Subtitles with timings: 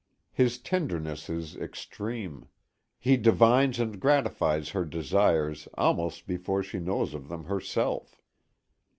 [0.31, 2.47] His tenderness is extreme.
[2.97, 8.19] He divines and gratifies her desires almost before she knows of them herself.